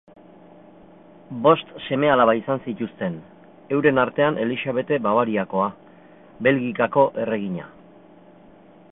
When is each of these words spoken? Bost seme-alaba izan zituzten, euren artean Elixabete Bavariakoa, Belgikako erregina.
Bost 1.47 1.73
seme-alaba 1.87 2.33
izan 2.39 2.61
zituzten, 2.71 3.17
euren 3.77 4.01
artean 4.03 4.39
Elixabete 4.45 4.99
Bavariakoa, 5.07 5.67
Belgikako 6.47 7.05
erregina. 7.27 7.69